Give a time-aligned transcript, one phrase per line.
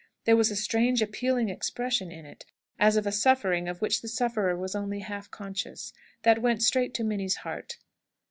[0.25, 2.43] There was a strange appealing expression in it,
[2.79, 5.93] as of a suffering of which the sufferer was only half conscious,
[6.23, 7.77] that went straight to Minnie's heart.